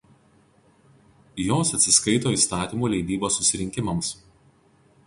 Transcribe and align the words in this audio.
Jos 1.49 1.73
atsiskaito 1.79 2.33
įstatymų 2.39 2.91
leidybos 2.95 3.39
susirinkimams. 3.43 4.13